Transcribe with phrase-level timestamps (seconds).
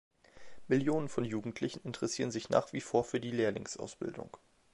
[0.67, 4.35] Millionen von Jugendlichen interessieren sich nach wie vor für die Lehrlingsausbildung.